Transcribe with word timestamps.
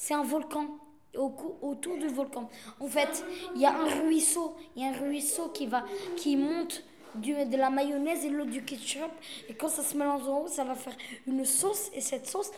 c'est 0.00 0.14
un 0.14 0.22
volcan. 0.22 0.66
Au 1.16 1.28
cou- 1.30 1.56
autour 1.60 1.98
du 1.98 2.06
volcan. 2.06 2.48
En 2.78 2.86
fait, 2.86 3.24
il 3.56 3.60
y 3.60 3.66
a 3.66 3.74
un 3.76 4.02
ruisseau. 4.02 4.54
Il 4.76 4.82
y 4.82 4.86
a 4.86 4.90
un 4.90 4.98
ruisseau 4.98 5.48
qui 5.48 5.66
va, 5.66 5.84
qui 6.16 6.36
monte 6.36 6.84
du, 7.16 7.34
de 7.34 7.56
la 7.56 7.68
mayonnaise 7.68 8.24
et 8.24 8.30
l'eau 8.30 8.44
du 8.44 8.64
ketchup. 8.64 9.10
Et 9.48 9.54
quand 9.54 9.68
ça 9.68 9.82
se 9.82 9.96
mélange 9.96 10.22
en 10.28 10.42
haut, 10.42 10.48
ça 10.48 10.62
va 10.64 10.74
faire 10.76 10.96
une 11.26 11.44
sauce. 11.44 11.90
Et 11.94 12.00
cette 12.00 12.26
sauce, 12.28 12.50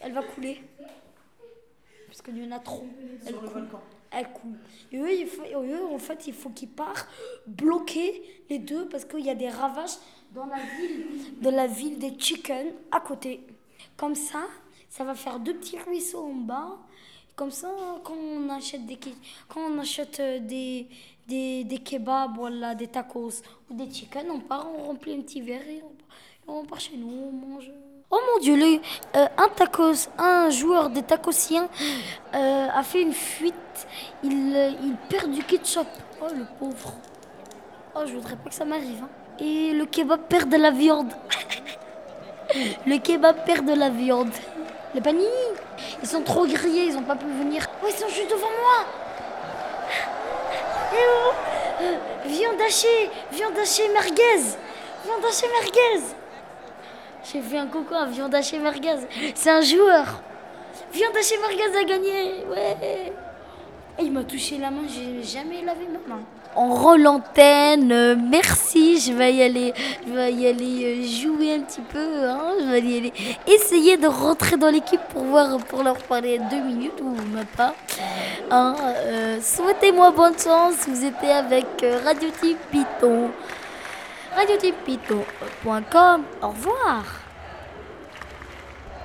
elle 0.00 0.12
va 0.12 0.22
couler. 0.22 0.60
Parce 2.06 2.22
qu'il 2.22 2.38
y 2.42 2.46
en 2.46 2.52
a 2.52 2.60
trop. 2.60 2.86
Elle 3.26 3.34
coule. 3.34 3.66
Elle 4.12 4.28
coule. 4.32 4.58
Et 4.92 4.98
eux, 4.98 5.12
il 5.12 5.26
faut- 5.26 5.42
et 5.44 5.54
eux, 5.54 5.84
en 5.92 5.98
fait, 5.98 6.28
il 6.28 6.32
faut 6.32 6.50
qu'ils 6.50 6.68
partent 6.68 7.08
bloquer 7.46 8.22
les 8.48 8.60
deux 8.60 8.88
parce 8.88 9.04
qu'il 9.04 9.24
y 9.26 9.30
a 9.30 9.34
des 9.34 9.48
ravages 9.50 9.96
dans 10.32 10.46
la 10.46 10.60
ville, 10.78 11.40
de 11.40 11.50
la 11.50 11.66
ville 11.66 11.98
des 11.98 12.14
chickens 12.18 12.72
à 12.92 13.00
côté. 13.00 13.40
Comme 13.96 14.14
ça, 14.14 14.42
ça 14.96 15.02
va 15.02 15.14
faire 15.14 15.38
deux 15.40 15.54
petits 15.54 15.78
ruisseaux 15.86 16.24
en 16.30 16.34
bas. 16.34 16.76
Comme 17.34 17.50
ça, 17.50 17.68
quand 18.04 18.14
on 18.14 18.48
achète 18.48 18.86
des, 18.86 18.96
quand 19.48 19.60
on 19.68 19.78
achète 19.80 20.20
euh, 20.20 20.38
des, 20.38 20.86
des, 21.26 21.64
des 21.64 21.78
kebabs, 21.78 22.36
voilà, 22.36 22.76
des 22.76 22.86
tacos 22.86 23.42
ou 23.68 23.74
des 23.74 23.90
chicken, 23.92 24.26
on 24.30 24.38
part, 24.38 24.68
on 24.78 24.84
remplit 24.84 25.14
un 25.14 25.20
petit 25.20 25.40
verre 25.40 25.66
et 25.68 25.82
on, 26.46 26.58
on 26.60 26.64
part 26.64 26.78
chez 26.78 26.96
nous, 26.96 27.08
on 27.10 27.32
mange. 27.32 27.68
Oh 28.08 28.20
mon 28.32 28.40
dieu, 28.40 28.54
le- 28.54 28.78
euh, 29.16 29.26
un 29.36 29.48
tacos, 29.48 30.08
un 30.16 30.48
joueur 30.50 30.90
des 30.90 31.02
tacosiens 31.02 31.68
euh, 32.34 32.68
a 32.72 32.82
fait 32.84 33.02
une 33.02 33.12
fuite. 33.14 33.88
Il, 34.22 34.32
il 34.84 34.94
perd 35.10 35.32
du 35.32 35.42
ketchup. 35.42 35.88
Oh 36.22 36.26
le 36.32 36.44
pauvre. 36.60 36.94
Oh, 37.96 38.02
je 38.06 38.14
voudrais 38.14 38.36
pas 38.36 38.48
que 38.50 38.54
ça 38.54 38.64
m'arrive. 38.64 39.02
hein. 39.02 39.08
Et 39.40 39.72
le 39.72 39.86
kebab 39.86 40.20
perd 40.28 40.48
de 40.48 40.56
la 40.56 40.70
viande. 40.70 41.12
le 42.86 42.98
kebab 42.98 43.44
perd 43.44 43.66
de 43.66 43.72
la 43.74 43.90
viande. 43.90 44.30
Les 44.94 45.00
panini, 45.00 45.26
ils 46.02 46.08
sont 46.08 46.22
trop 46.22 46.46
grillés, 46.46 46.84
ils 46.84 46.96
ont 46.96 47.02
pas 47.02 47.16
pu 47.16 47.26
venir. 47.26 47.66
Oh, 47.82 47.86
ils 47.88 47.94
sont 47.94 48.08
juste 48.08 48.30
devant 48.30 48.46
moi. 48.46 48.86
Eh 50.92 51.04
oh, 51.08 51.84
viande 52.26 52.60
hachée, 52.60 53.10
viande 53.32 53.58
hachée 53.58 53.88
merguez. 53.88 54.56
Viande 55.04 55.24
hachée 55.28 55.48
merguez. 55.48 56.04
J'ai 57.24 57.40
fait 57.40 57.58
un 57.58 57.66
coco 57.66 57.94
à 57.94 58.06
viande 58.06 58.34
hachée 58.34 58.58
merguez. 58.58 58.98
C'est 59.34 59.50
un 59.50 59.62
joueur. 59.62 60.22
Viande 60.92 61.16
hachée 61.16 61.38
merguez 61.38 61.76
a 61.76 61.84
gagné. 61.84 62.44
Ouais. 62.48 63.12
Il 64.00 64.10
m'a 64.10 64.24
touché 64.24 64.58
la 64.58 64.70
main, 64.70 64.82
j'ai 64.88 65.22
jamais 65.22 65.62
lavé 65.62 65.86
ma 65.86 66.14
main. 66.14 66.22
On 66.56 66.74
rend 66.74 66.96
l'antenne, 66.96 68.28
merci, 68.28 69.00
je 69.00 69.12
vais 69.12 69.34
y 69.34 69.42
aller, 69.42 69.72
je 70.06 70.12
vais 70.12 70.32
y 70.32 70.46
aller 70.46 70.84
euh, 70.84 71.04
jouer 71.04 71.54
un 71.54 71.60
petit 71.60 71.80
peu, 71.80 72.28
hein, 72.28 72.54
je 72.60 72.66
vais 72.66 72.80
y 72.80 72.96
aller 72.98 73.12
essayer 73.46 73.96
de 73.96 74.06
rentrer 74.06 74.56
dans 74.56 74.70
l'équipe 74.70 75.00
pour 75.12 75.24
voir, 75.24 75.58
pour 75.58 75.82
leur 75.82 75.96
parler 75.98 76.40
deux 76.50 76.60
minutes 76.60 77.00
ou 77.02 77.10
même 77.10 77.46
pas. 77.56 77.74
Hein, 78.50 78.74
euh, 78.82 79.38
Souhaitez-moi 79.40 80.10
bonne 80.12 80.38
chance, 80.38 80.74
vous 80.88 81.04
étiez 81.04 81.32
avec 81.32 81.66
euh, 81.82 81.98
Radio 82.04 82.28
Type 82.40 82.58
Python, 82.70 83.30
au 86.42 86.48
revoir. 86.48 87.23